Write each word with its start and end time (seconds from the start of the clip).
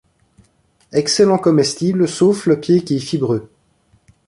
Excellent 0.93 1.37
comestible, 1.37 2.07
sauf 2.07 2.47
le 2.47 2.59
pied 2.59 2.83
qui 2.83 2.95
est 2.95 2.99
fibreux. 2.99 3.51